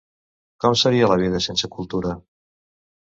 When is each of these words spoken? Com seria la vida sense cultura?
Com 0.63 0.77
seria 0.83 1.11
la 1.13 1.19
vida 1.25 1.43
sense 1.49 1.71
cultura? 1.77 2.19